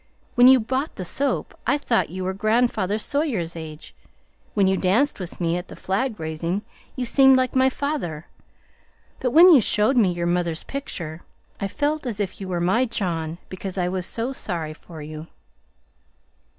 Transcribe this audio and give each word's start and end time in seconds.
When 0.33 0.47
you 0.47 0.59
bought 0.59 0.95
the 0.95 1.05
soap, 1.05 1.53
I 1.67 1.77
thought 1.77 2.09
you 2.09 2.23
were 2.23 2.33
grandfather 2.33 2.97
Sawyer's 2.97 3.55
age; 3.55 3.93
when 4.55 4.65
you 4.65 4.75
danced 4.75 5.19
with 5.19 5.39
me 5.39 5.57
at 5.57 5.67
the 5.67 5.75
flag 5.75 6.19
raising, 6.19 6.63
you 6.95 7.05
seemed 7.05 7.37
like 7.37 7.55
my 7.55 7.69
father; 7.69 8.25
but 9.19 9.29
when 9.29 9.53
you 9.53 9.61
showed 9.61 9.97
me 9.97 10.11
your 10.11 10.25
mother's 10.25 10.63
picture, 10.63 11.21
I 11.59 11.67
felt 11.67 12.07
as 12.07 12.19
if 12.19 12.41
you 12.41 12.47
were 12.47 12.59
my 12.59 12.85
John, 12.85 13.37
because 13.47 13.77
I 13.77 13.89
was 13.89 14.07
so 14.07 14.33
sorry 14.33 14.73
for 14.73 15.03
you." 15.03 15.27